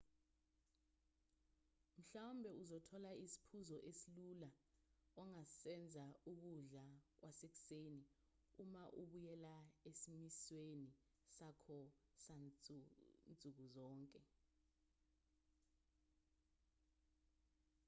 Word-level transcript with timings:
mhlawumbe 1.99 2.49
uzothola 2.61 3.11
isiphuzo 3.25 3.77
esilula 3.89 4.51
ongasenza 5.21 6.03
sokudla 6.23 6.85
kwasekuseni 7.19 8.03
uma 8.63 8.83
ubuyela 9.01 9.55
esimisweni 9.89 10.89
sakho 11.37 11.79
sansuku 12.23 12.75
zonke 13.73 14.21